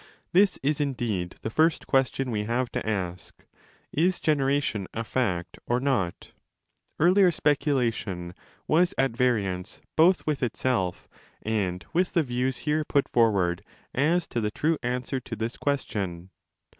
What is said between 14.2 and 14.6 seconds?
to the